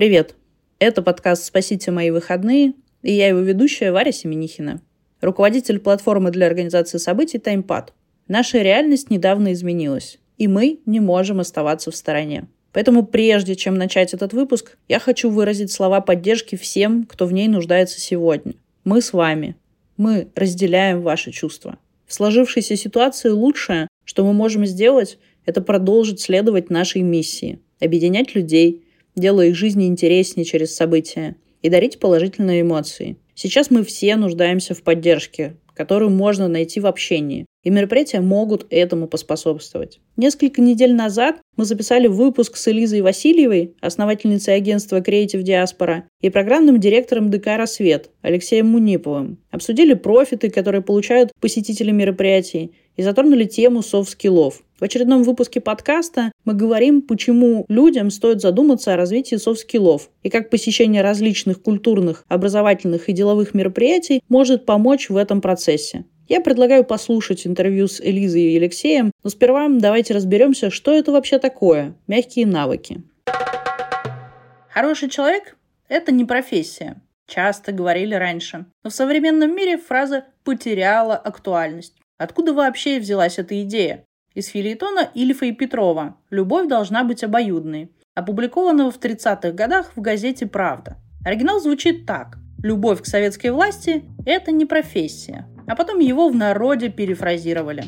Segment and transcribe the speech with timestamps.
[0.00, 0.34] Привет!
[0.78, 4.80] Это подкаст «Спасите мои выходные» и я его ведущая Варя Семенихина,
[5.20, 7.92] руководитель платформы для организации событий «Таймпад».
[8.26, 12.46] Наша реальность недавно изменилась, и мы не можем оставаться в стороне.
[12.72, 17.48] Поэтому прежде чем начать этот выпуск, я хочу выразить слова поддержки всем, кто в ней
[17.48, 18.54] нуждается сегодня.
[18.84, 19.54] Мы с вами.
[19.98, 21.76] Мы разделяем ваши чувства.
[22.06, 28.82] В сложившейся ситуации лучшее, что мы можем сделать, это продолжить следовать нашей миссии– объединять людей,
[29.16, 33.16] делая их жизни интереснее через события и дарить положительные эмоции.
[33.34, 37.46] Сейчас мы все нуждаемся в поддержке, которую можно найти в общении.
[37.62, 40.00] И мероприятия могут этому поспособствовать.
[40.16, 46.80] Несколько недель назад мы записали выпуск с Элизой Васильевой, основательницей агентства Creative Diaspora, и программным
[46.80, 49.38] директором ДК «Рассвет» Алексеем Муниповым.
[49.50, 54.60] Обсудили профиты, которые получают посетители мероприятий, и затронули тему софт-скиллов.
[54.78, 60.50] В очередном выпуске подкаста мы говорим, почему людям стоит задуматься о развитии софт-скиллов и как
[60.50, 66.04] посещение различных культурных, образовательных и деловых мероприятий может помочь в этом процессе.
[66.28, 71.38] Я предлагаю послушать интервью с Элизой и Алексеем, но сперва давайте разберемся, что это вообще
[71.38, 73.02] такое– мягкие навыки.
[74.68, 75.56] Хороший человек–
[75.88, 77.00] это не профессия.
[77.26, 78.66] Часто говорили раньше.
[78.84, 81.94] Но в современном мире фраза потеряла актуальность.
[82.20, 84.04] Откуда вообще взялась эта идея?
[84.34, 90.46] Из филитона Ильфа и Петрова «Любовь должна быть обоюдной», опубликованного в 30-х годах в газете
[90.46, 90.98] «Правда».
[91.24, 92.36] Оригинал звучит так.
[92.62, 97.84] Любовь к советской власти– это не профессия, а потом его в народе перефразировали.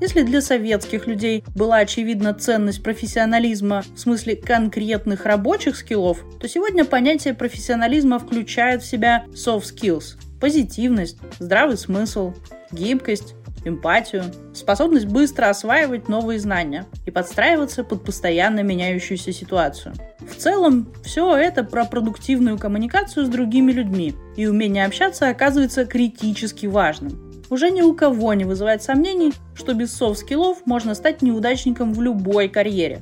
[0.00, 6.84] Если для советских людей была очевидна ценность профессионализма в смысле конкретных рабочих скиллов, то сегодня
[6.84, 12.32] понятие профессионализма включает в себя soft skills– позитивность, здравый смысл,
[12.70, 14.22] гибкость, эмпатию,
[14.54, 19.94] способность быстро осваивать новые знания и подстраиваться под постоянно меняющуюся ситуацию.
[20.20, 26.66] В целом, все это про продуктивную коммуникацию с другими людьми– и умение общаться оказывается критически
[26.66, 27.42] важным.
[27.50, 32.48] Уже ни у кого не вызывает сомнений, что без софт-скиллов можно стать неудачником в любой
[32.48, 33.00] карьере.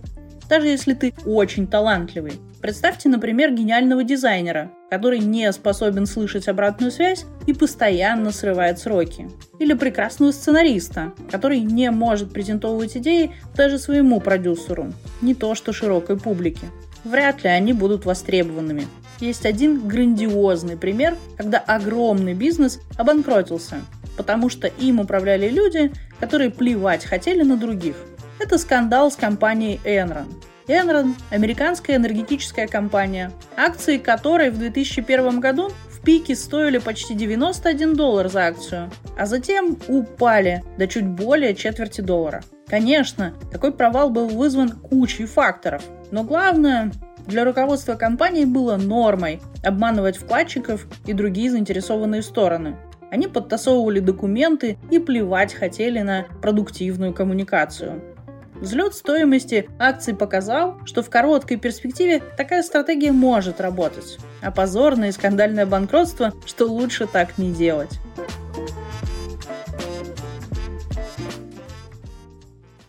[0.49, 2.41] Даже если ты очень талантливый.
[2.65, 9.29] Представьте, например, гениального дизайнера, который не способен слышать обратную связь и постоянно срывает сроки.
[9.59, 16.19] Или прекрасного сценариста, который не может презентовывать идеи даже своему продюсеру, не то что широкой
[16.19, 16.69] публике.
[17.05, 18.87] Вряд ли они будут востребованными.
[19.21, 23.83] Есть один грандиозный пример, когда огромный бизнес обанкротился,
[24.17, 27.97] потому что им управляли люди, которые плевать хотели на других.
[28.41, 30.33] Это скандал с компанией Enron.
[30.67, 38.29] Enron– американская энергетическая компания, акции которой в 2001 году в пике стоили почти 91 доллар
[38.31, 42.43] за акцию, а затем упали до чуть более четверти доллара.
[42.67, 46.93] Конечно, такой провал был вызван кучей факторов, но главное
[47.27, 52.77] для руководства компании было нормой обманывать вкладчиков и другие заинтересованные стороны.
[53.11, 58.14] Они подтасовывали документы и плевать хотели на продуктивную коммуникацию.
[58.55, 65.13] Взлет стоимости акций показал, что в короткой перспективе такая стратегия может работать, а позорное и
[65.13, 67.99] скандальное банкротство, что лучше так не делать.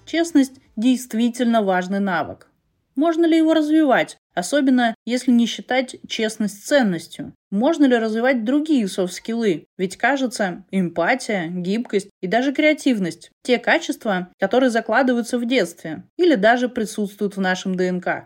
[0.06, 2.48] Честность действительно важный навык.
[2.96, 4.18] Можно ли его развивать?
[4.34, 7.34] Особенно, если не считать честность ценностью.
[7.56, 9.68] Можно ли развивать другие софт-скиллы?
[9.78, 16.68] Ведь кажется, эмпатия, гибкость и даже креативность– те качества, которые закладываются в детстве или даже
[16.68, 18.26] присутствуют в нашем ДНК.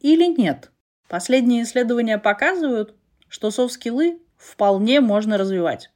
[0.00, 0.70] Или нет?
[1.10, 2.94] Последние исследования показывают,
[3.28, 5.90] что софт-скиллы вполне можно развивать.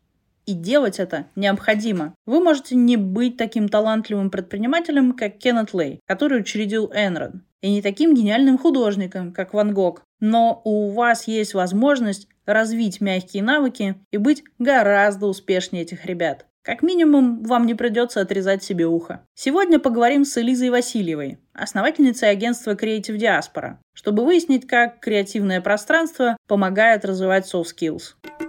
[0.45, 2.15] И делать это необходимо.
[2.27, 7.81] Вы можете не быть таким талантливым предпринимателем, как Кеннет Лей, который учредил Enron и не
[7.81, 10.03] таким гениальным художником, как Ван Гог.
[10.21, 16.47] Но у вас есть возможность развить мягкие навыки и быть гораздо успешнее этих ребят.
[16.62, 19.27] Как минимум, вам не придется отрезать себе ухо.
[19.34, 27.04] Сегодня поговорим с Элизой Васильевой, основательницей агентства Creative Diaspora, чтобы выяснить, как креативное пространство помогает
[27.04, 28.43] развивать soft skills.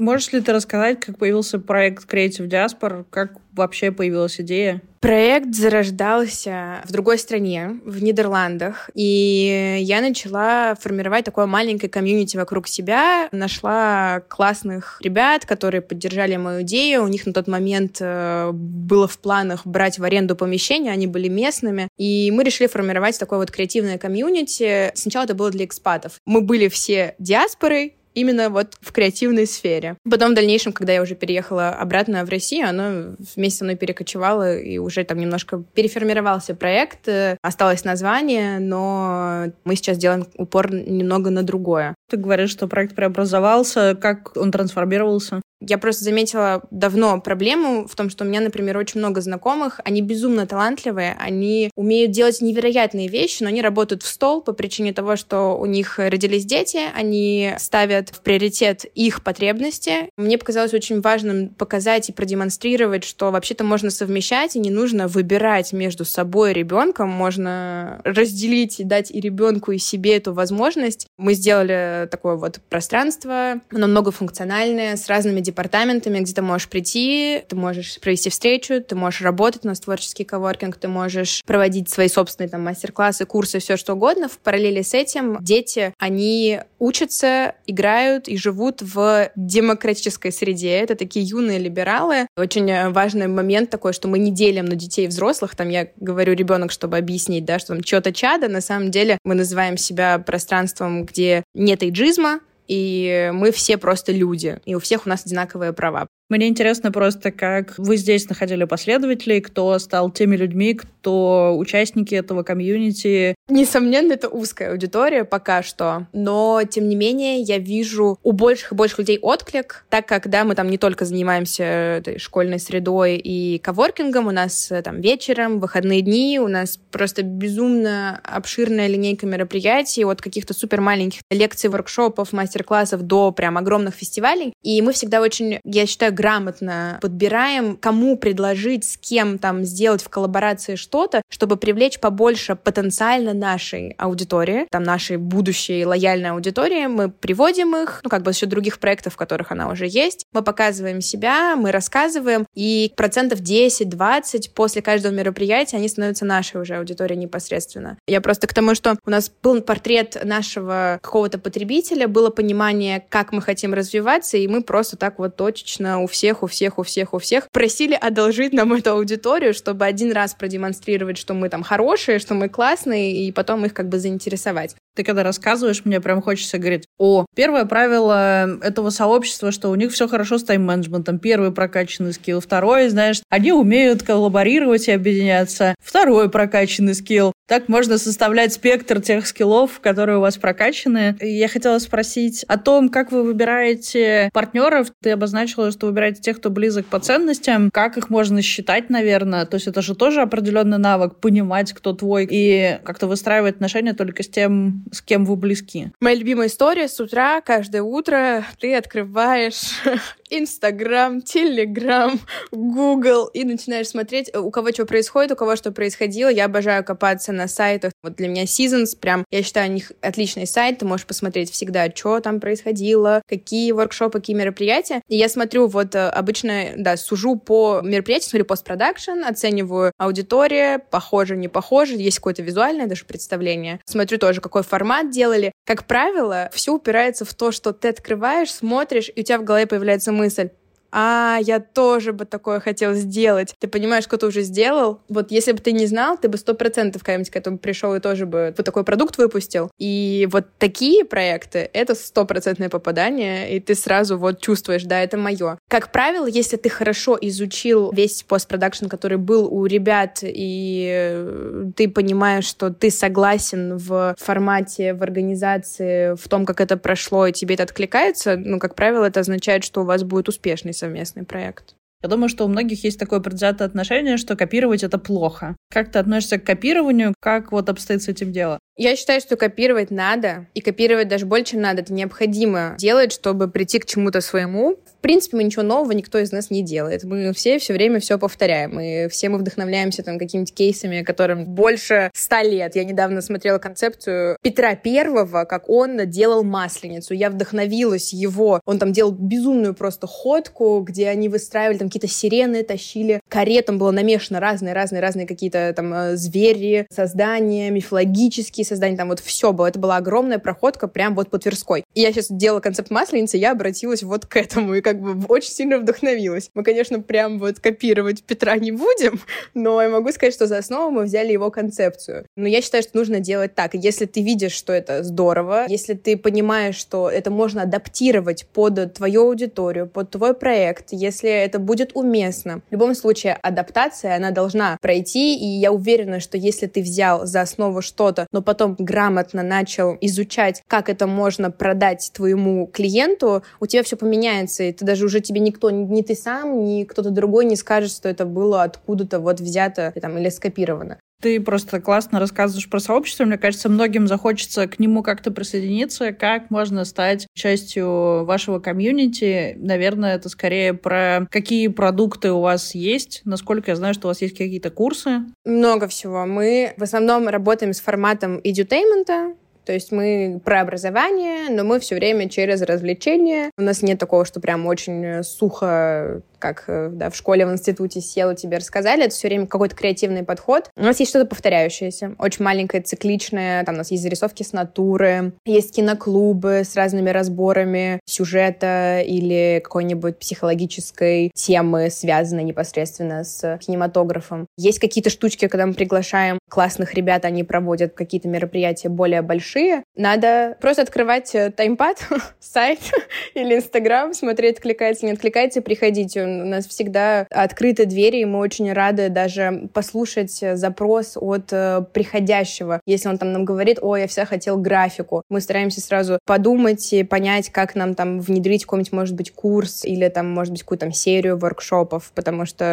[0.00, 4.80] Можешь ли ты рассказать, как появился проект Creative Diaspora, как вообще появилась идея?
[5.00, 12.66] Проект зарождался в другой стране, в Нидерландах, и я начала формировать такое маленькое комьюнити вокруг
[12.66, 19.06] себя, нашла классных ребят, которые поддержали мою идею, у них на тот момент э, было
[19.06, 23.50] в планах брать в аренду помещение, они были местными, и мы решили формировать такое вот
[23.50, 24.92] креативное комьюнити.
[24.94, 26.14] Сначала это было для экспатов.
[26.24, 29.96] Мы были все диаспорой, именно вот в креативной сфере.
[30.08, 34.58] Потом в дальнейшем, когда я уже переехала обратно в Россию, оно вместе со мной перекочевало,
[34.58, 41.30] и уже там немножко переформировался проект, э, осталось название, но мы сейчас делаем упор немного
[41.30, 41.94] на другое.
[42.10, 45.40] Ты говоришь, что проект преобразовался, как он трансформировался?
[45.60, 50.00] Я просто заметила давно проблему в том, что у меня, например, очень много знакомых, они
[50.00, 55.16] безумно талантливые, они умеют делать невероятные вещи, но они работают в стол по причине того,
[55.16, 60.08] что у них родились дети, они ставят в приоритет их потребности.
[60.16, 65.74] Мне показалось очень важным показать и продемонстрировать, что вообще-то можно совмещать, и не нужно выбирать
[65.74, 71.06] между собой и ребенком, можно разделить и дать и ребенку, и себе эту возможность.
[71.18, 77.56] Мы сделали такое вот пространство, оно многофункциональное, с разными департаментами, где ты можешь прийти, ты
[77.56, 82.48] можешь провести встречу, ты можешь работать, у нас творческий коворкинг, ты можешь проводить свои собственные
[82.50, 84.28] там мастер-классы, курсы, все что угодно.
[84.28, 90.70] В параллели с этим дети, они учатся, играют и живут в демократической среде.
[90.70, 92.26] Это такие юные либералы.
[92.36, 95.54] Очень важный момент такой, что мы не делим на детей и взрослых.
[95.56, 98.48] Там я говорю ребенок, чтобы объяснить, да, что там что-то чада.
[98.48, 104.60] На самом деле мы называем себя пространством, где нет эйджизма, и мы все просто люди,
[104.64, 106.06] и у всех у нас одинаковые права.
[106.30, 112.44] Мне интересно просто, как вы здесь находили последователей, кто стал теми людьми, кто участники этого
[112.44, 113.34] комьюнити.
[113.48, 118.74] Несомненно, это узкая аудитория пока что, но, тем не менее, я вижу у больших и
[118.76, 124.28] больших людей отклик, так как, да, мы там не только занимаемся школьной средой и коворкингом,
[124.28, 130.22] у нас э, там вечером, выходные дни, у нас просто безумно обширная линейка мероприятий, от
[130.22, 134.52] каких-то супер маленьких лекций, воркшопов, мастер-классов до прям огромных фестивалей.
[134.62, 140.10] И мы всегда очень, я считаю, грамотно подбираем, кому предложить, с кем там сделать в
[140.10, 146.86] коллаборации что-то, чтобы привлечь побольше потенциально нашей аудитории, там нашей будущей лояльной аудитории.
[146.88, 150.26] Мы приводим их, ну как бы счет других проектов, в которых она уже есть.
[150.34, 156.76] Мы показываем себя, мы рассказываем, и процентов 10-20 после каждого мероприятия они становятся нашей уже
[156.76, 157.96] аудиторией непосредственно.
[158.06, 163.32] Я просто к тому, что у нас был портрет нашего какого-то потребителя, было понимание, как
[163.32, 167.18] мы хотим развиваться, и мы просто так вот точечно всех, у всех, у всех, у
[167.18, 172.34] всех просили одолжить нам эту аудиторию, чтобы один раз продемонстрировать, что мы там хорошие, что
[172.34, 174.76] мы классные, и потом их как бы заинтересовать.
[174.96, 179.92] Ты когда рассказываешь, мне прям хочется говорить, о, первое правило этого сообщества, что у них
[179.92, 181.18] все хорошо с тайм-менеджментом.
[181.18, 182.40] Первый прокачанный скилл.
[182.40, 185.74] Второй, знаешь, они умеют коллаборировать и объединяться.
[185.82, 187.32] Второй прокачанный скилл.
[187.50, 191.16] Так можно составлять спектр тех скиллов, которые у вас прокачаны.
[191.20, 194.92] Я хотела спросить о том, как вы выбираете партнеров.
[195.02, 197.70] Ты обозначила, что выбираете тех, кто близок по ценностям.
[197.72, 199.46] Как их можно считать, наверное?
[199.46, 204.22] То есть это же тоже определенный навык, понимать, кто твой, и как-то выстраивать отношения только
[204.22, 205.90] с тем, с кем вы близки.
[206.00, 209.72] Моя любимая история с утра, каждое утро ты открываешь
[210.30, 212.20] Инстаграм, Телеграм,
[212.52, 216.28] Google и начинаешь смотреть, у кого что происходит, у кого что происходило.
[216.28, 217.92] Я обожаю копаться на сайтах.
[218.02, 220.78] Вот для меня Seasons прям, я считаю, у них отличный сайт.
[220.78, 225.02] Ты можешь посмотреть всегда, что там происходило, какие воркшопы, какие мероприятия.
[225.08, 231.36] И я смотрю, вот э, обычно, да, сужу по мероприятию, смотрю постпродакшн, оцениваю аудитория, похоже,
[231.36, 233.80] не похоже, есть какое-то визуальное даже представление.
[233.84, 235.52] Смотрю тоже, какой формат делали.
[235.66, 239.66] Как правило, все упирается в то, что ты открываешь, смотришь, и у тебя в голове
[239.66, 240.50] появляется мысль,
[240.92, 243.54] а, я тоже бы такое хотел сделать.
[243.58, 245.00] Ты понимаешь, что ты уже сделал.
[245.08, 248.00] Вот если бы ты не знал, ты бы сто процентов когда-нибудь к этому пришел и
[248.00, 249.70] тоже бы вот такой продукт выпустил.
[249.78, 255.58] И вот такие проекты— это стопроцентное попадание, и ты сразу вот чувствуешь, да, это мое.
[255.68, 262.44] Как правило, если ты хорошо изучил весь постпродакшн, который был у ребят, и ты понимаешь,
[262.44, 267.64] что ты согласен в формате, в организации, в том, как это прошло, и тебе это
[267.64, 271.76] откликается, ну, как правило, это означает, что у вас будет успешный совместный проект.
[272.02, 275.54] Я думаю, что у многих есть такое предвзятое отношение, что копировать это плохо.
[275.70, 277.14] Как ты относишься к копированию?
[277.20, 278.58] Как вот обстоит с этим дело?
[278.76, 281.82] Я считаю, что копировать надо, и копировать даже больше надо.
[281.82, 284.76] Это необходимо делать, чтобы прийти к чему-то своему.
[284.76, 287.04] В принципе, мы ничего нового никто из нас не делает.
[287.04, 288.78] Мы все все время все повторяем.
[288.80, 292.76] И все мы вдохновляемся там какими-то кейсами, которым больше ста лет.
[292.76, 297.14] Я недавно смотрела концепцию Петра Первого, как он делал масленицу.
[297.14, 298.60] Я вдохновилась его.
[298.66, 303.90] Он там делал безумную просто ходку, где они выстраивали там какие-то сирены, тащили каретам было
[303.90, 309.66] намешано разные-разные-разные какие-то там э, звери, создания, мифологические создания, там вот все было.
[309.66, 311.84] Это была огромная проходка прям вот по Тверской.
[311.94, 314.74] И я сейчас делала концепт масленицы, я обратилась вот к этому.
[314.74, 316.50] И как бы очень сильно вдохновилась.
[316.54, 319.20] Мы, конечно, прям вот копировать Петра не будем,
[319.54, 322.26] но я могу сказать, что за основу мы взяли его концепцию.
[322.36, 323.74] Но я считаю, что нужно делать так.
[323.74, 329.28] Если ты видишь, что это здорово, если ты понимаешь, что это можно адаптировать под твою
[329.28, 332.62] аудиторию, под твой проект, если это будет уместно.
[332.68, 337.42] В любом случае, адаптация, она должна пройти, и я уверена, что если ты взял за
[337.42, 343.82] основу что-то, но потом грамотно начал изучать, как это можно продать твоему клиенту, у тебя
[343.82, 347.56] все поменяется, и ты даже уже тебе никто, ни ты сам, ни кто-то другой не
[347.56, 350.98] скажет, что это было откуда-то вот взято там, или скопировано.
[351.20, 353.24] Ты просто классно рассказываешь про сообщество.
[353.24, 356.12] Мне кажется, многим захочется к нему как-то присоединиться.
[356.12, 359.54] Как можно стать частью вашего комьюнити?
[359.58, 363.20] Наверное, это скорее про какие продукты у вас есть.
[363.26, 365.24] Насколько я знаю, что у вас есть какие-то курсы.
[365.44, 366.24] Много всего.
[366.24, 369.36] Мы в основном работаем с форматом edutainment,
[369.70, 373.52] то есть мы про образование, но мы все время через развлечения.
[373.56, 378.00] У нас нет такого, что прям очень сухо как э, да, в школе, в институте
[378.00, 380.70] сел и тебе рассказали, это все время какой-то креативный подход.
[380.76, 385.34] У нас есть что-то повторяющееся, очень маленькое, цикличное, там у нас есть зарисовки с натуры,
[385.44, 394.46] есть киноклубы с разными разборами сюжета или какой-нибудь психологической темы, связанной непосредственно с кинематографом.
[394.56, 399.59] Есть какие-то штучки, когда мы приглашаем классных ребят, они проводят какие-то мероприятия более большие.
[399.96, 402.06] Надо просто открывать э, таймпад,
[402.40, 402.80] сайт
[403.34, 408.72] или Инстаграм, смотреть, откликается, не откликается, приходить у нас всегда открыты двери, и мы очень
[408.72, 412.80] рады даже послушать запрос от э, приходящего.
[412.86, 417.02] Если он там нам говорит, ой, я вся хотел графику, мы стараемся сразу подумать и
[417.02, 420.92] понять, как нам там внедрить какой-нибудь, может быть, курс или там, может быть, какую-то там
[420.92, 422.64] серию воркшопов, потому что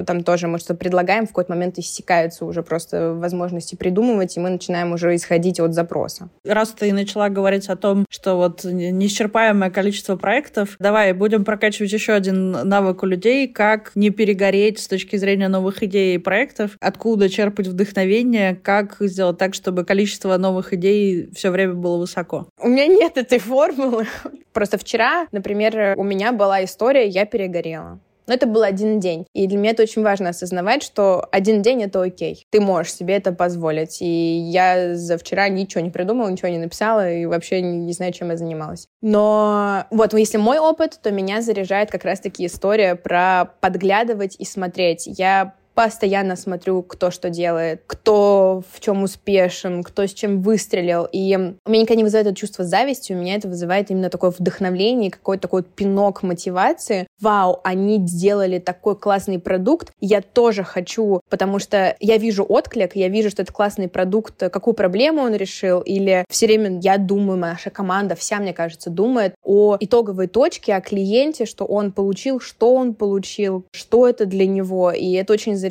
[0.00, 4.40] э, там тоже мы что-то предлагаем, в какой-то момент иссякаются уже просто возможности придумывать, и
[4.40, 6.09] мы начинаем уже исходить от запроса.
[6.44, 12.12] Раз ты начала говорить о том, что вот неисчерпаемое количество проектов, давай будем прокачивать еще
[12.12, 17.28] один навык у людей, как не перегореть с точки зрения новых идей и проектов, откуда
[17.28, 22.48] черпать вдохновение, как сделать так, чтобы количество новых идей все время было высоко.
[22.58, 24.06] У меня нет этой формулы.
[24.52, 28.00] Просто вчера, например, у меня была история, я перегорела.
[28.26, 29.26] Но это был один день.
[29.34, 32.46] И для меня это очень важно осознавать, что один день— это окей.
[32.50, 34.00] Ты можешь себе это позволить.
[34.00, 38.12] И я за вчера ничего не придумала, ничего не написала и вообще не, не знаю,
[38.12, 38.88] чем я занималась.
[39.02, 45.04] Но вот если мой опыт, то меня заряжает как раз-таки история про подглядывать и смотреть.
[45.06, 51.08] Я постоянно смотрю, кто что делает, кто в чем успешен, кто с чем выстрелил.
[51.10, 54.30] И у меня никогда не вызывает это чувство зависти, у меня это вызывает именно такое
[54.30, 57.06] вдохновление, какой-то такой пинок мотивации.
[57.18, 63.08] Вау, они сделали такой классный продукт, я тоже хочу, потому что я вижу отклик, я
[63.08, 67.70] вижу, что это классный продукт, какую проблему он решил, или все время я думаю, наша
[67.70, 72.92] команда, вся, мне кажется, думает о итоговой точке, о клиенте, что он получил, что он
[72.92, 75.69] получил, что это для него, и это очень заряжает.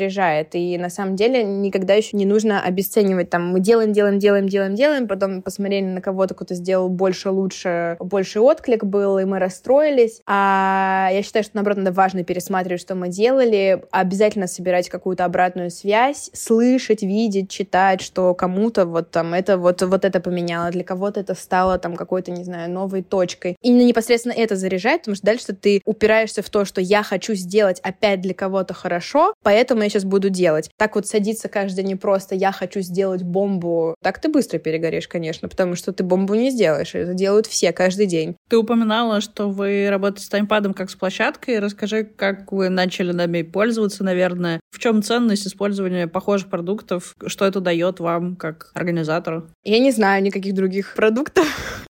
[0.56, 3.30] И на самом деле никогда еще не нужно обесценивать.
[3.30, 7.98] Там мы делаем, делаем, делаем, делаем, делаем, потом посмотрели на кого-то, кто-то сделал больше, лучше,
[8.00, 10.22] больше отклик был, и мы расстроились.
[10.26, 15.72] А я считаю, что, наоборот, надо важно пересматривать, что мы делали, обязательно собирать какую-то обратную
[15.72, 21.20] связь, слышать, видеть, читать, что кому-то вот там это вот, вот это поменяло, для кого-то
[21.20, 23.56] это стало там какой-то, не знаю, новой точкой.
[23.62, 27.80] И непосредственно это заряжает, потому что дальше ты упираешься в то, что я хочу сделать
[27.82, 30.70] опять для кого-то хорошо, поэтому я сейчас буду делать.
[30.78, 35.48] Так вот садиться каждый день просто «я хочу сделать бомбу», так ты быстро перегоришь, конечно,
[35.48, 36.96] потому что ты бомбу не сделаешь.
[36.96, 38.36] Это делают все каждый день.
[38.50, 41.60] Ты упоминала, что вы работаете с таймпадом как с площадкой.
[41.60, 44.60] Расскажи, как вы начали нами пользоваться, наверное.
[44.72, 47.16] В чем ценность использования похожих продуктов?
[47.26, 49.48] Что это дает вам как организатору?
[49.64, 51.48] Я не знаю никаких других продуктов.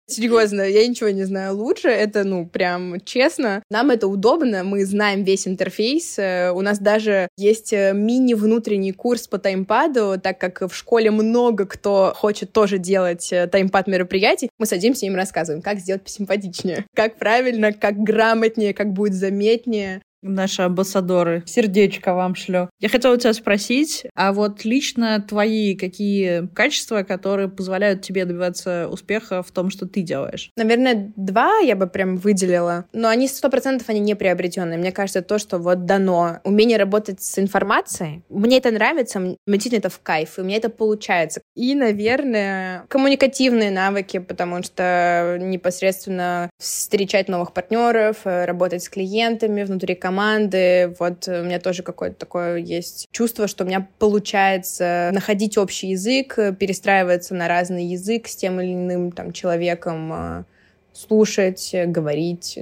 [0.10, 1.88] Серьезно, я ничего не знаю лучше.
[1.88, 3.64] Это, ну, прям честно.
[3.70, 6.18] Нам это удобно, мы знаем весь интерфейс.
[6.18, 11.66] Э, у нас даже есть э, мини-внутренний курс по таймпаду, так как в школе много
[11.66, 14.50] кто хочет тоже делать э, таймпад мероприятий.
[14.58, 20.02] Мы садимся и им рассказываем, как сделать посимпатичнее, как правильно, как грамотнее, как будет заметнее
[20.22, 21.44] наши амбассадоры.
[21.46, 22.70] Сердечко вам шлю.
[22.80, 29.44] Я хотела тебя спросить, а вот лично твои какие качества, которые позволяют тебе добиваться успеха
[29.44, 30.52] в том, что ты делаешь?
[30.56, 32.86] Наверное, два я бы прям выделила.
[32.94, 34.78] Но они сто процентов они не приобретенные.
[34.78, 36.40] Мне кажется, то, что вот дано.
[36.44, 38.24] Умение работать с информацией.
[38.30, 41.42] Мне это нравится, мне действительно это в кайф, и у меня это получается.
[41.56, 49.96] И, наверное, коммуникативные навыки, потому что непосредственно встречать новых партнеров, э, работать с клиентами внутри
[49.96, 50.96] команды, команды.
[50.98, 56.36] Вот у меня тоже какое-то такое есть чувство, что у меня получается находить общий язык,
[56.58, 60.46] перестраиваться на разный язык с тем или иным там человеком, а,
[60.94, 62.58] слушать, говорить.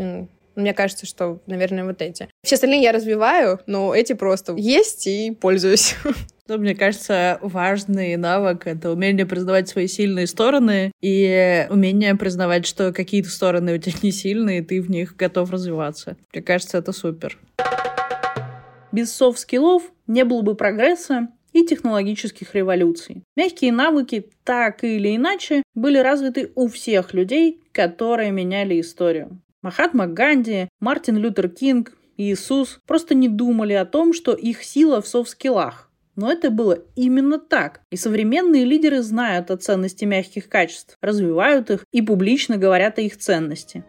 [0.56, 2.28] Мне кажется, что, наверное, вот эти.
[2.44, 5.96] Все остальные я развиваю, но эти просто есть и пользуюсь.
[6.48, 12.94] Ну, мне кажется, важный навык— это умение признавать свои сильные стороны и умение признавать, что
[12.94, 16.16] какие-то стороны у тебя не сильные, и ты в них готов развиваться.
[16.34, 17.38] Мне кажется, это супер.
[18.94, 23.24] Без софт-скиллов не было бы прогресса и технологических революций.
[23.36, 29.42] Мягкие навыки так или иначе были развиты у всех людей, которые меняли историю.
[29.62, 35.08] Махатма Ганди, Мартин Лютер Кинг, Иисус просто не думали о том, что их сила в
[35.08, 35.87] софт-скиллах.
[36.18, 37.82] Но это было именно так.
[37.92, 43.18] И современные лидеры знают о ценности мягких качеств, развивают их и публично говорят о их
[43.18, 43.84] ценности.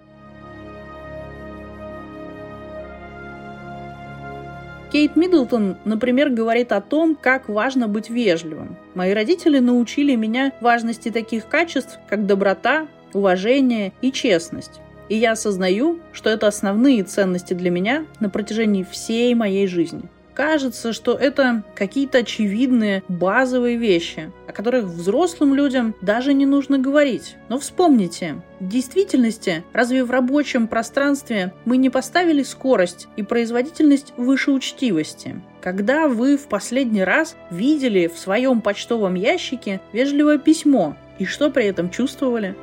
[4.93, 8.77] Кейт Миддлтон, например, говорит о том, как важно быть вежливым.
[8.95, 14.81] Мои родители научили меня важности таких качеств, как доброта, уважение и честность.
[15.09, 20.93] И я осознаю, что это основные ценности для меня на протяжении всей моей жизни– кажется,
[20.93, 27.35] что это какие-то очевидные базовые вещи, о которых взрослым людям даже не нужно говорить.
[27.49, 34.53] Но вспомните, в действительности, разве в рабочем пространстве мы не поставили скорость и производительность выше
[34.53, 35.41] учтивости?
[35.61, 41.65] Когда вы в последний раз видели в своем почтовом ящике вежливое письмо и что при
[41.65, 42.55] этом чувствовали?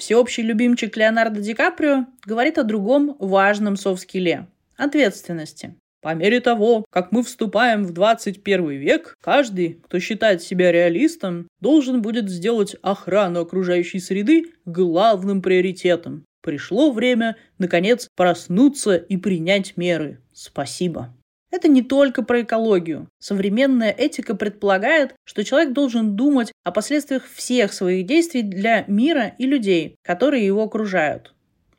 [0.00, 4.46] Всеобщий любимчик Леонардо Ди Каприо говорит о другом важном софт-скилле–
[4.78, 5.74] ответственности.
[6.00, 12.00] По мере того, как мы вступаем в 21 век, каждый, кто считает себя реалистом, должен
[12.00, 16.24] будет сделать охрану окружающей среды главным приоритетом.
[16.42, 20.22] Пришло время, наконец, проснуться и принять меры.
[20.32, 21.14] Спасибо.
[21.50, 23.08] Это не только про экологию.
[23.18, 29.46] Современная этика предполагает, что человек должен думать о последствиях всех своих действий для мира и
[29.46, 31.34] людей, которые его окружают.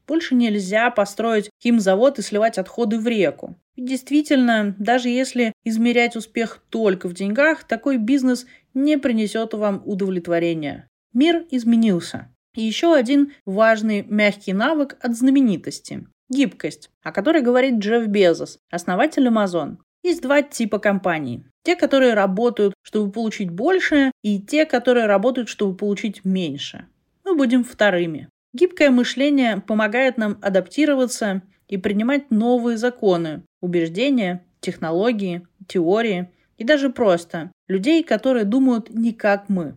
[0.08, 3.56] Больше нельзя построить химзавод и сливать отходы в реку.
[3.75, 10.90] И действительно, даже если измерять успех только в деньгах, такой бизнес не принесет вам удовлетворения.
[11.13, 12.28] Мир изменился.
[12.56, 19.27] И еще один важный мягкий навык от знаменитости Гибкость, о которой говорит Джефф Безос, основатель
[19.27, 19.79] Amazon.
[20.01, 21.43] Есть два типа компаний.
[21.63, 26.87] Те, которые работают, чтобы получить больше, и те, которые работают, чтобы получить меньше.
[27.25, 28.29] Мы будем вторыми.
[28.53, 37.51] Гибкое мышление помогает нам адаптироваться и принимать новые законы, убеждения, технологии, теории и даже просто
[37.67, 39.75] людей, которые думают не как мы.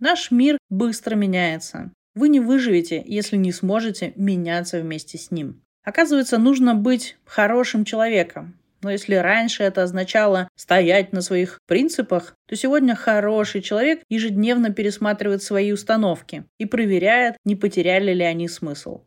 [0.00, 1.92] Наш мир быстро меняется.
[2.16, 5.62] Вы не выживете, если не сможете меняться вместе с ним.
[5.88, 8.58] Оказывается, нужно быть хорошим человеком.
[8.82, 15.42] Но если раньше это означало стоять на своих принципах, то сегодня хороший человек ежедневно пересматривает
[15.42, 19.00] свои установки и проверяет, не потеряли ли они смысл.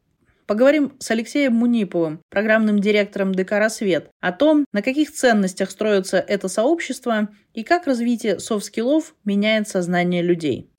[0.48, 6.48] Поговорим с Алексеем Муниповым, программным директором ДК «Рассвет», о том, на каких ценностях строится это
[6.48, 10.72] сообщество и как развитие софт-скиллов меняет сознание людей.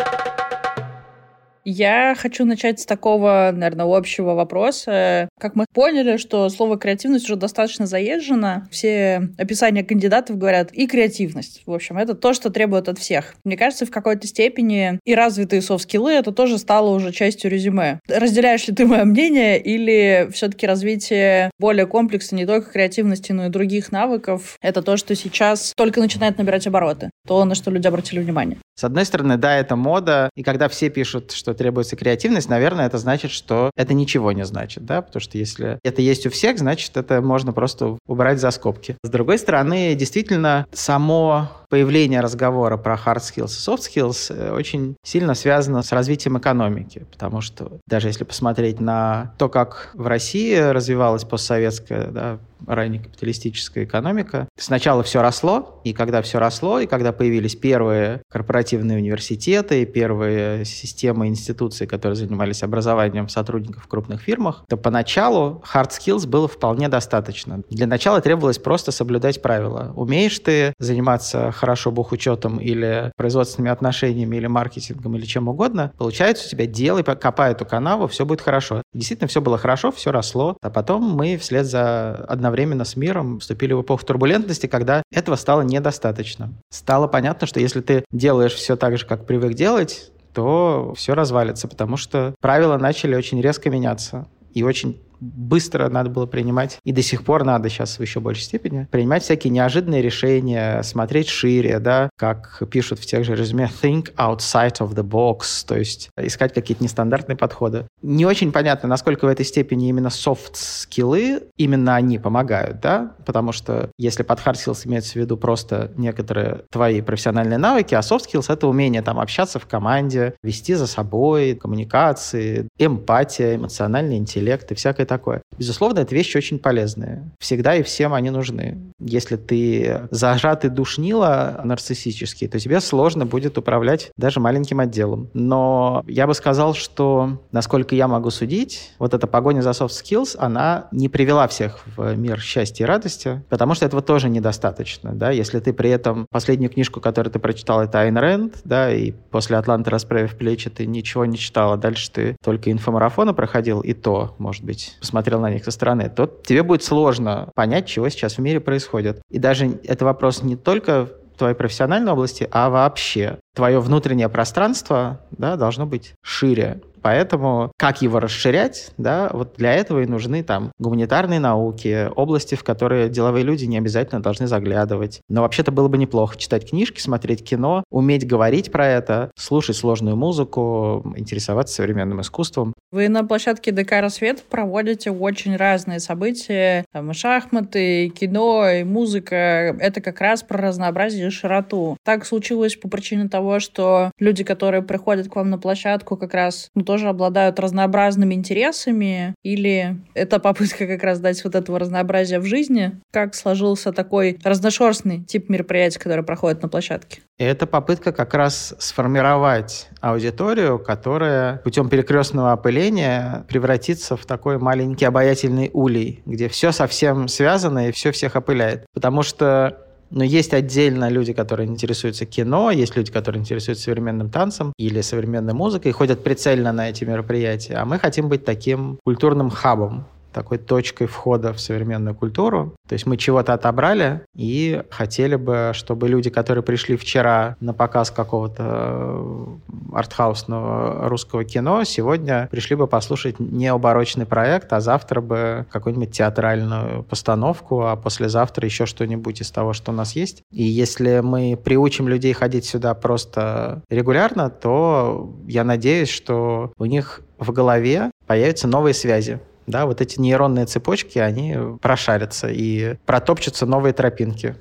[1.65, 5.29] Я хочу начать с такого, наверное, общего вопроса.
[5.39, 8.69] Как мы поняли, что слово креативность уже достаточно заезжено.
[8.71, 11.63] Все описания кандидатов говорят и креативность.
[11.67, 13.35] В общем, это то, что требует от всех.
[13.45, 18.01] Мне кажется, в какой-то степени и развитые софт-скиллы это тоже стало уже частью резюме.
[18.09, 23.51] Разделяешь ли ты мое мнение или все-таки развитие более комплекса не только креативности, но и
[23.51, 27.11] других навыков это то, что сейчас только начинает набирать обороты?
[27.27, 28.59] То, на что люди обратили внимание.
[28.75, 32.87] С одной стороны, да, это мода, и когда все пишут, что что требуется креативность, наверное,
[32.87, 36.59] это значит, что это ничего не значит, да, потому что если это есть у всех,
[36.59, 38.97] значит, это можно просто убрать за скобки.
[39.03, 44.95] С другой стороны, действительно, само появление разговора про hard skills и soft skills э, очень
[45.03, 50.55] сильно связано с развитием экономики, потому что даже если посмотреть на то, как в России
[50.55, 54.49] развивалась постсоветская, да, ранее капиталистическая экономика.
[54.59, 61.29] Сначала все росло, и когда все росло, и когда появились первые корпоративные университеты, первые системы
[61.29, 67.63] институции, которые занимались образованием сотрудников в крупных фирмах, то поначалу hard skills было вполне достаточно.
[67.71, 69.93] Для начала требовалось просто соблюдать правила.
[69.97, 76.51] Умеешь ты заниматься хорошо бухучетом или производственными отношениями, или маркетингом, или чем угодно, получается у
[76.51, 78.83] тебя делай, копай эту канаву, все будет хорошо.
[78.93, 83.75] Действительно, все было хорошо, все росло, а потом мы вслед за одновременно с миром вступили
[83.75, 86.53] в эпоху турбулентности, когда этого стало недостаточно.
[86.69, 91.69] Стало понятно, что если ты делаешь все так же, как привык делать, то все развалится,
[91.69, 97.03] потому что правила начали очень резко меняться и очень быстро надо было принимать, и до
[97.03, 102.11] сих пор надо сейчас в еще большей степени, принимать всякие неожиданные решения, смотреть шире, да,
[102.17, 106.83] как пишут в тех же резюме, think outside of the box, то есть искать какие-то
[106.83, 107.87] нестандартные подходы.
[108.03, 113.91] Не очень понятно, насколько в этой степени именно софт-скиллы, именно они помогают, да, потому что
[113.99, 118.47] если под hard skills имеется в виду просто некоторые твои профессиональные навыки, а soft skills—
[118.53, 125.07] это умение там общаться в команде, вести за собой, коммуникации, эмпатия, эмоциональный интеллект и всякое
[125.13, 125.43] такое.
[125.59, 127.31] Безусловно, это вещи очень полезные.
[127.39, 128.79] Всегда и всем они нужны.
[128.99, 135.29] Если ты зажатый душнило нарциссический, то тебе сложно будет управлять даже маленьким отделом.
[135.35, 140.35] Но я бы сказал, что, насколько я могу судить, вот эта погоня за soft skills,
[140.39, 145.13] она не привела всех в мир счастья и радости, потому что этого тоже недостаточно.
[145.13, 145.31] Да?
[145.31, 149.59] Если ты при этом последнюю книжку, которую ты прочитал, это Айн Рэнд, да, и после
[149.59, 154.35] «Атланты, расправив плечи» ты ничего не читал, а дальше ты только инфомарафоны проходил, и то,
[154.39, 158.39] может быть, посмотрел на них со стороны, то тебе будет сложно понять, чего сейчас в
[158.39, 159.21] мире происходит.
[159.29, 163.39] И даже это вопрос не только твоей профессиональной области, а вообще.
[163.55, 166.81] Твое внутреннее пространство да, должно быть шире.
[167.03, 172.65] Поэтому как его расширять, да, вот для этого и нужны там гуманитарные науки, области, в
[172.65, 175.21] которые деловые люди не обязательно должны заглядывать.
[175.29, 180.17] Но вообще-то было бы неплохо читать книжки, смотреть кино, уметь говорить про это, слушать сложную
[180.17, 182.73] музыку, интересоваться современным искусством.
[182.93, 186.85] Вы на площадке ДК «Рассвет» проводите очень разные события.
[186.93, 189.75] Там и шахматы, и кино, и музыка.
[189.81, 191.97] Это как раз про разнообразие и широту.
[192.05, 196.69] Так случилось по причине того, что люди, которые приходят к вам на площадку, как раз
[196.75, 202.45] ну, тоже обладают разнообразными интересами, или это попытка как раз дать вот этого разнообразия в
[202.45, 203.01] жизни?
[203.11, 207.23] Как сложился такой разношерстный тип мероприятий, который проходит на площадке?
[207.39, 215.71] Это попытка как раз сформировать аудиторию, которая путем перекрестного опыления превратится в такой маленький обаятельный
[215.73, 218.85] улей, где все совсем связано и все всех опыляет.
[218.93, 219.79] Потому что
[220.13, 225.55] но есть отдельно люди, которые интересуются кино, есть люди, которые интересуются современным танцем или современной
[225.55, 227.75] музыкой и ходят прицельно на эти мероприятия.
[227.75, 232.75] А мы хотим быть таким культурным хабом, такой точкой входа в современную культуру.
[232.89, 238.11] То есть мы чего-то отобрали и хотели бы, чтобы люди, которые пришли вчера на показ
[238.11, 239.47] какого-то э,
[239.93, 247.83] артхаусного русского кино, сегодня пришли бы послушать необорочный проект, а завтра бы какую-нибудь театральную постановку,
[247.83, 250.43] а послезавтра еще что-нибудь из того, что у нас есть.
[250.51, 257.23] И если мы приучим людей ходить сюда просто регулярно, то я надеюсь, что у них
[257.39, 263.93] в голове появятся новые связи да, вот эти нейронные цепочки, они прошарятся и протопчутся новые
[263.93, 264.57] тропинки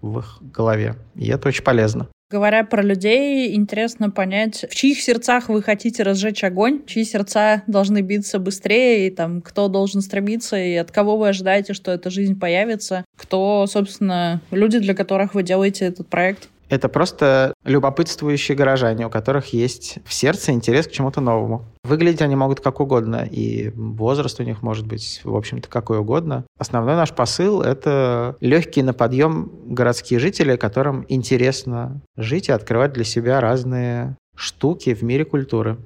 [0.00, 0.94] в их голове.
[1.14, 2.08] И это очень полезно.
[2.30, 8.02] Говоря про людей, интересно понять, в чьих сердцах вы хотите разжечь огонь, чьи сердца должны
[8.02, 12.38] биться быстрее, и там, кто должен стремиться, и от кого вы ожидаете, что эта жизнь
[12.38, 16.50] появится, кто, собственно, люди, для которых вы делаете этот проект.
[16.68, 21.64] Это просто любопытствующие горожане, у которых есть в сердце интерес к чему-то новому.
[21.82, 26.44] Выглядеть они могут как угодно, и возраст у них может быть, в общем-то, какой угодно.
[26.58, 33.04] Основной наш посыл— это легкие на подъем городские жители, которым интересно жить и открывать для
[33.04, 35.78] себя разные штуки в мире культуры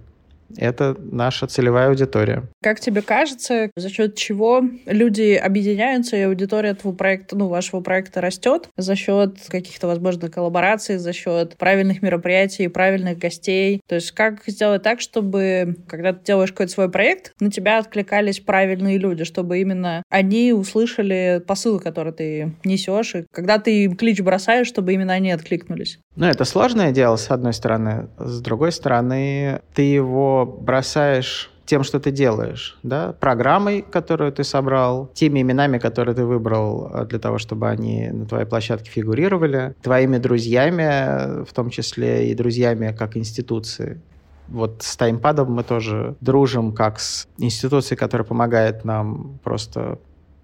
[0.56, 2.44] это наша целевая аудитория.
[2.62, 8.20] Как тебе кажется, за счет чего люди объединяются, и аудитория этого проекта, ну, вашего проекта
[8.20, 8.68] растет?
[8.76, 13.80] За счет каких-то, возможно, коллабораций, за счет правильных мероприятий, правильных гостей?
[13.88, 18.40] То есть как сделать так, чтобы, когда ты делаешь какой-то свой проект, на тебя откликались
[18.40, 24.20] правильные люди, чтобы именно они услышали посыл, который ты несешь, и когда ты им клич
[24.20, 25.98] бросаешь, чтобы именно они откликнулись?
[26.14, 28.08] Ну, это сложное дело, с одной стороны.
[28.18, 35.10] С другой стороны, ты его бросаешь тем, что ты делаешь, да, программой, которую ты собрал,
[35.14, 40.18] теми именами, которые ты выбрал э, для того, чтобы они на твоей площадке фигурировали, твоими
[40.18, 44.00] друзьями, в том числе и друзьями как институции.
[44.48, 49.98] Вот с таймпадом мы тоже дружим как с институцией, которая помогает нам просто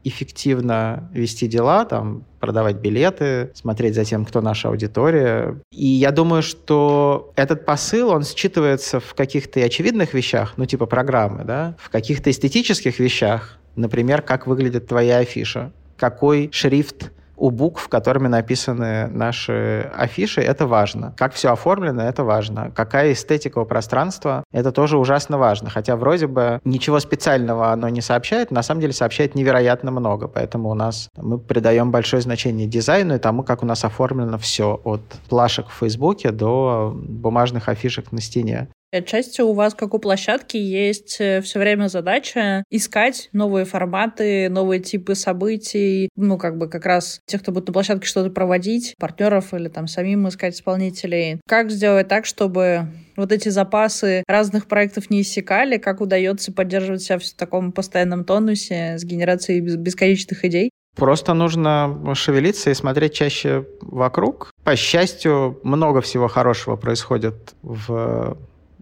[0.04, 5.61] эффективно вести дела, там, продавать билеты, смотреть за тем, кто наша аудитория.
[5.70, 11.44] И я думаю, что этот посыл, он считывается в каких-то очевидных вещах, ну, типа программы,
[11.44, 18.29] да, в каких-то эстетических вещах, например, как выглядит твоя афиша, какой шрифт у букв, которыми
[18.29, 21.14] написаны наши афиши, это важно.
[21.16, 22.72] Как все оформлено, это важно.
[22.74, 25.70] Какая эстетика у пространства, это тоже ужасно важно.
[25.70, 30.29] Хотя вроде бы ничего специального оно не сообщает, на самом деле сообщает невероятно много.
[30.29, 34.81] Поэтому у нас мы придаем большое значение дизайну и тому, как у нас оформлено все
[34.85, 38.68] от плашек в Фейсбуке до бумажных афишек на стене.
[38.90, 44.81] Отчасти у вас, как у площадки, есть э, все время задача искать новые форматы, новые
[44.81, 49.53] типы событий, ну, как бы как раз тех, кто будет на площадке что-то проводить, партнеров
[49.53, 51.38] или там самим искать исполнителей.
[51.46, 57.18] Как сделать так, чтобы вот эти запасы разных проектов не иссякали, как удается поддерживать себя
[57.18, 60.70] в таком постоянном тонусе с генерацией бесконечных идей?
[60.96, 64.51] Просто нужно шевелиться и смотреть чаще вокруг.
[64.64, 68.37] По счастью, много всего хорошего происходит в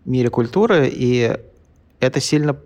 [0.07, 1.37] мире культуры, и
[2.01, 2.57] это сильно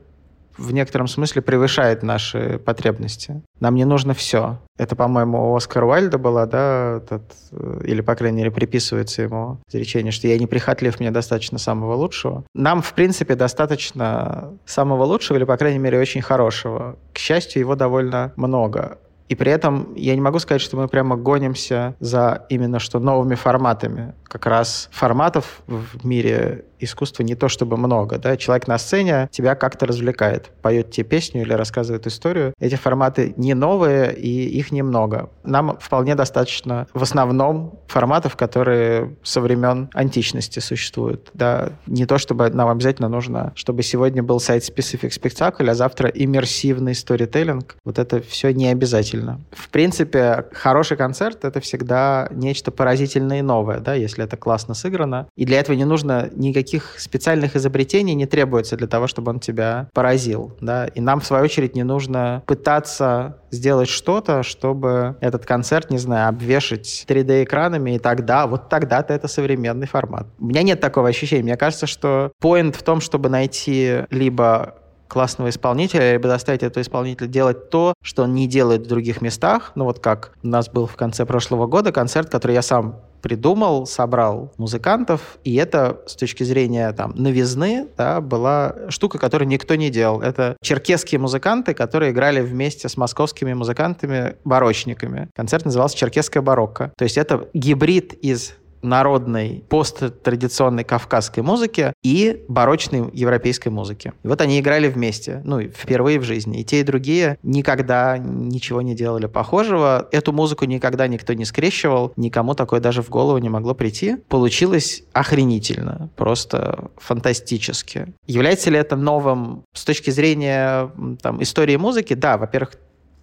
[0.61, 3.42] в некотором смысле превышает наши потребности.
[3.61, 4.59] Нам не нужно все.
[4.76, 7.22] Это, по-моему, у Оскара Уайльда была, да, этот,
[7.53, 11.94] э, или, по крайней мере, приписывается ему изречение, что я не прихотлив, мне достаточно самого
[11.94, 12.44] лучшего.
[12.55, 16.96] Нам, в принципе, достаточно самого лучшего, или, по крайней мере, очень хорошего.
[17.14, 18.98] К счастью, его довольно много.
[19.31, 23.37] И при этом я не могу сказать, что мы прямо гонимся за именно что новыми
[23.37, 24.12] форматами.
[24.30, 28.18] Как раз форматов в мире искусства не то чтобы много.
[28.18, 28.36] Да?
[28.36, 32.54] Человек на сцене тебя как-то развлекает, поет тебе песню или рассказывает историю.
[32.60, 35.30] Эти форматы не новые, и их немного.
[35.42, 41.30] Нам вполне достаточно в основном форматов, которые со времен античности существуют.
[41.34, 41.70] Да?
[41.86, 47.76] Не то чтобы нам обязательно нужно, чтобы сегодня был сайт-специфик спектакль, а завтра иммерсивный сторителлинг.
[47.84, 49.40] Вот это все не обязательно.
[49.50, 55.28] В принципе, хороший концерт— это всегда нечто поразительное и новое, да, если это классно сыграно.
[55.37, 59.88] И для этого не нужно никаких специальных изобретений не требуется для того, чтобы он тебя
[59.94, 60.56] поразил.
[60.61, 60.87] Да?
[60.87, 66.28] И нам, в свою очередь, не нужно пытаться сделать что-то, чтобы этот концерт, не знаю,
[66.28, 70.28] обвешать 3D-экранами, и тогда, вот тогда-то это современный формат.
[70.38, 71.42] У меня нет такого ощущения.
[71.42, 74.76] Мне кажется, что поинт в том, чтобы найти либо
[75.11, 79.73] классного исполнителя, либо заставить этого исполнителя делать то, что он не делает в других местах.
[79.75, 83.87] Ну вот как у нас был в конце прошлого года концерт, который я сам придумал,
[83.87, 89.90] собрал музыкантов, и это с точки зрения там новизны да, была штука, которую никто не
[89.90, 90.23] делал.
[90.23, 95.29] Это черкесские музыканты, которые играли вместе с московскими музыкантами-барочниками.
[95.35, 96.92] Концерт назывался «Черкесская барокко».
[96.96, 104.12] То есть это гибрид из народной посттрадиционной кавказской музыки и барочной европейской музыки.
[104.22, 106.60] И вот они играли вместе, ну, впервые в жизни.
[106.60, 110.08] И те, и другие никогда ничего не делали похожего.
[110.12, 114.16] Эту музыку никогда никто не скрещивал, никому такое даже в голову не могло прийти.
[114.28, 118.14] Получилось охренительно, просто фантастически.
[118.26, 120.90] Является ли это новым с точки зрения
[121.22, 122.14] там, истории музыки?
[122.14, 122.72] Да, во-первых,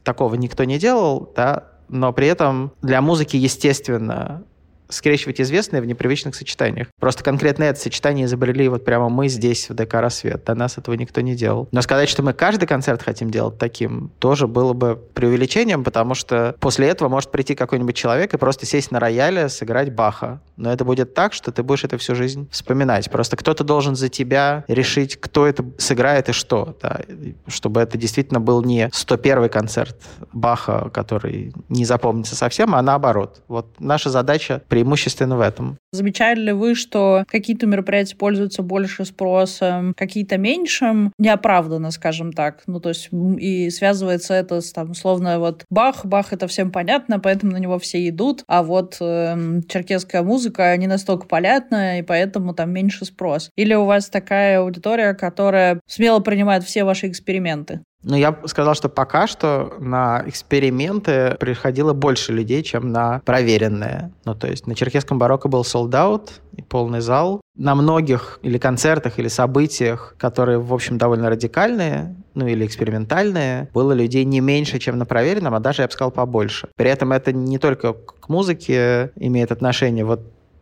[0.04, 4.44] такого никто не делал, да, но при этом для музыки, естественно,
[4.90, 6.88] скрещивать известные в непривычных сочетаниях.
[7.00, 10.44] Просто конкретно это сочетание изобрели вот прямо мы здесь, в ДК «Рассвет».
[10.46, 11.68] До нас этого никто не делал.
[11.72, 16.56] Но сказать, что мы каждый концерт хотим делать таким, тоже было бы преувеличением, потому что
[16.60, 20.42] после этого может прийти какой-нибудь человек и просто сесть на рояле, сыграть Баха.
[20.58, 23.10] Но это будет так, что ты будешь это всю жизнь вспоминать.
[23.10, 26.78] Просто кто-то должен за тебя решить, кто это сыграет и что.
[26.82, 27.02] Да,
[27.48, 29.96] чтобы это действительно был не 101 концерт
[30.34, 33.42] Баха, который не запомнится совсем, а наоборот.
[33.48, 35.78] Вот наша задача преимущественно в этом.
[35.92, 41.14] Замечали ли вы, что какие-то мероприятия пользуются больше спросом, какие-то меньшим?
[41.18, 42.64] Неоправданно, скажем так.
[42.68, 47.20] Ну, то есть и связывается это с, там, условно, вот Бах, Бах это всем понятно,
[47.20, 50.47] поэтому на него все идут, а вот э, черкесская музыка
[50.78, 53.50] не настолько понятна, и поэтому там меньше спрос.
[53.56, 57.82] Или у вас такая аудитория, которая смело принимает все ваши эксперименты?
[58.04, 64.12] Ну, я сказал, что пока что на эксперименты приходило больше людей, чем на проверенные.
[64.24, 67.42] Ну, то есть на черкесском барокко был sold и полный зал.
[67.56, 73.94] На многих или концертах, или событиях, которые, в общем, довольно радикальные, ну или экспериментальные, было
[73.94, 76.70] людей не меньше, чем на проверенном, а даже, я бы сказал, побольше.
[76.76, 80.06] При этом это не только к музыке имеет отношение.
[80.06, 80.22] Вот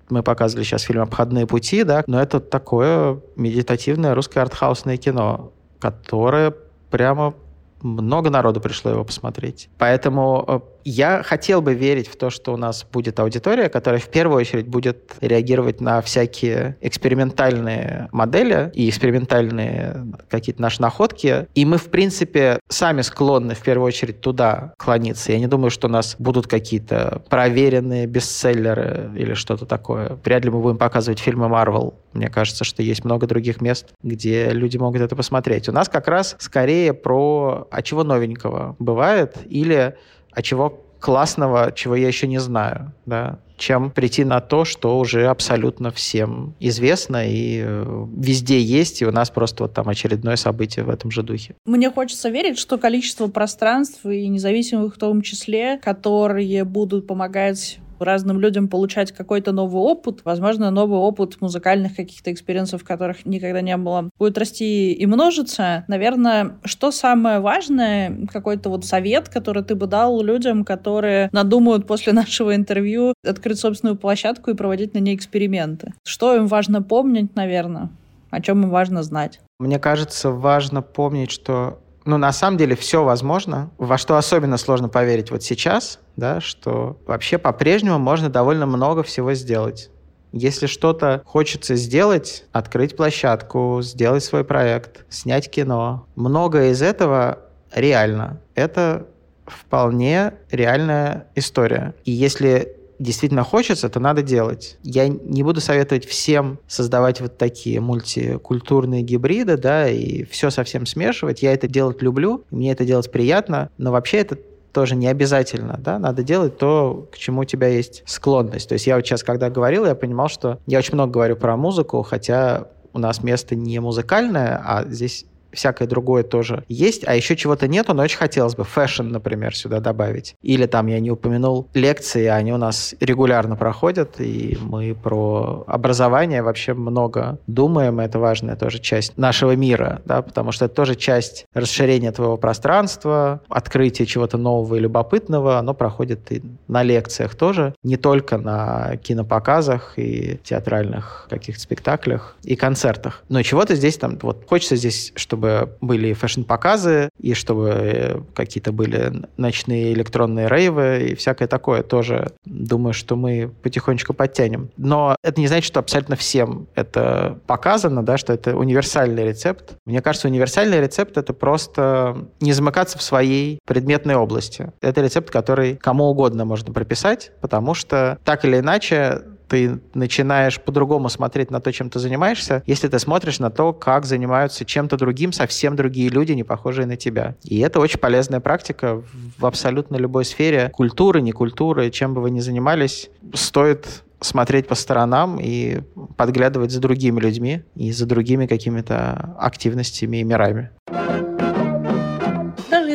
[0.09, 6.53] мы показывали сейчас фильм «Обходные пути», да, но это такое медитативное русское артхаусное кино, которое
[6.91, 7.33] прямо
[7.81, 9.69] много народу пришло его посмотреть.
[9.77, 14.07] Поэтому э, я хотел бы верить в то, что у нас будет аудитория, которая в
[14.07, 21.47] первую очередь будет реагировать на всякие экспериментальные модели и экспериментальные какие-то наши находки.
[21.55, 25.31] И мы, в принципе, сами склонны в первую очередь туда клониться.
[25.31, 30.19] Я не думаю, что у нас будут какие-то проверенные бестселлеры или что-то такое.
[30.23, 31.95] Вряд ли мы будем показывать фильмы Marvel.
[32.13, 35.67] Мне кажется, что есть много других мест, где люди могут это посмотреть.
[35.67, 39.95] У нас как раз скорее про «А чего новенького?» бывает или
[40.35, 45.27] а чего классного, чего я еще не знаю, да, чем прийти на то, что уже
[45.27, 50.83] абсолютно всем известно и э, везде есть, и у нас просто вот там очередное событие
[50.83, 51.55] в этом же духе.
[51.65, 58.39] Мне хочется верить, что количество пространств и независимых в том числе, которые будут помогать разным
[58.39, 63.77] людям получать какой-то новый опыт, возможно, новый опыт музыкальных каких-то experience ов, которых никогда не
[63.77, 65.85] было, будет расти и множиться.
[65.87, 72.13] Наверное, что самое важное, какой-то вот совет, который ты бы дал людям, которые надумают после
[72.13, 75.93] нашего интервью открыть собственную площадку и проводить на ней эксперименты?
[76.03, 77.89] Что им важно помнить, наверное?
[78.31, 79.39] О чем им важно знать?
[79.59, 83.71] Мне кажется, важно помнить, что ну, на самом деле все возможно.
[83.77, 89.33] Во что особенно сложно поверить вот сейчас, да, что вообще по-прежнему можно довольно много всего
[89.33, 89.89] сделать.
[90.31, 97.39] Если что-то хочется сделать, открыть площадку, сделать свой проект, снять кино, многое из этого
[97.73, 98.41] реально.
[98.53, 99.07] Это
[99.47, 101.95] вполне реальная история.
[102.03, 104.77] И если действительно хочется, то надо делать.
[104.83, 111.41] Я не буду советовать всем создавать вот такие мультикультурные гибриды, да, и все совсем смешивать.
[111.41, 114.37] Я это делать люблю, мне это делать приятно, но вообще это
[114.75, 118.67] тоже не обязательно, да, надо делать то, к чему у тебя есть склонность.
[118.67, 121.55] То есть я вот сейчас, когда говорил, я понимал, что я очень много говорю про
[121.55, 125.25] музыку, хотя у нас место не музыкальное, а здесь
[125.55, 129.79] всякое другое тоже есть, а еще чего-то нету, но очень хотелось бы fashion, например, сюда
[129.79, 130.35] добавить.
[130.41, 136.41] Или там я не упомянул лекции, они у нас регулярно проходят, и мы про образование
[136.41, 141.45] вообще много думаем, это важная тоже часть нашего мира, да, потому что это тоже часть
[141.53, 147.97] расширения твоего пространства, открытия чего-то нового и любопытного, оно проходит и на лекциях тоже, не
[147.97, 153.23] только на кинопоказах и театральных каких-то спектаклях и концертах.
[153.29, 158.71] Но чего-то здесь там, вот хочется здесь, чтобы чтобы были фэшн-показы, и чтобы э, какие-то
[158.71, 162.31] были ночные электронные рейвы и всякое такое тоже.
[162.45, 164.69] Думаю, что мы потихонечку подтянем.
[164.77, 169.75] Но это не значит, что абсолютно всем это показано, да, что это универсальный рецепт.
[169.85, 174.71] Мне кажется, универсальный рецепт— это просто не замыкаться в своей предметной области.
[174.81, 181.09] Это рецепт, который кому угодно можно прописать, потому что так или иначе ты начинаешь по-другому
[181.09, 185.31] смотреть на то, чем ты занимаешься, если ты смотришь на то, как занимаются чем-то другим
[185.31, 187.35] совсем другие люди, не похожие на тебя.
[187.43, 189.01] И это очень полезная практика
[189.37, 190.69] в абсолютно любой сфере.
[190.73, 195.81] Культуры, не культуры, чем бы вы ни занимались, стоит смотреть по сторонам и
[196.17, 200.71] подглядывать за другими людьми и за другими какими-то активностями и мирами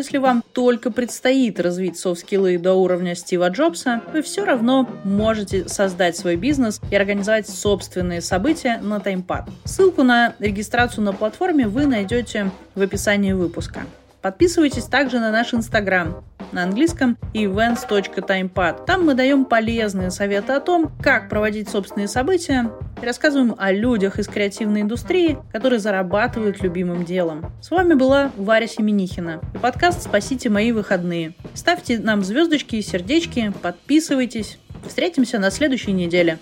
[0.01, 6.17] если вам только предстоит развить софт-скиллы до уровня Стива Джобса, вы все равно можете создать
[6.17, 9.51] свой бизнес и организовать собственные события на TimePad.
[9.65, 13.83] Ссылку на регистрацию на платформе вы найдете в описании выпуска.
[14.23, 18.85] Подписывайтесь также на наш инстаграм на английском events.timepad.
[18.85, 24.19] Там мы даем полезные советы о том, как проводить собственные события и рассказываем о людях
[24.19, 27.53] из креативной индустрии, которые зарабатывают любимым делом.
[27.63, 31.35] С вами была Варя Семенихина и подкаст «Спасите мои выходные».
[31.55, 34.59] Ставьте нам звездочки и сердечки, подписывайтесь.
[34.87, 36.39] Встретимся на следующей неделе.